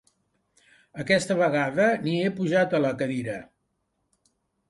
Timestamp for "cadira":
3.03-3.39